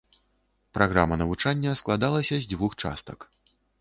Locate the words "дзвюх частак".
2.55-3.19